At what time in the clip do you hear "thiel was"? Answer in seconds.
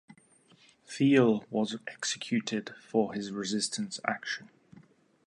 0.87-1.77